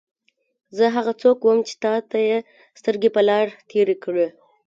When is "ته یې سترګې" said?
2.09-3.09